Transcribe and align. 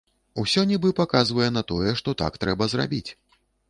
Усё 0.43 0.63
нібы 0.71 0.91
паказвае 1.01 1.49
на 1.59 1.65
тое, 1.75 1.95
што 2.03 2.19
так 2.25 2.33
трэба 2.45 2.63
зрабіць. 2.77 3.09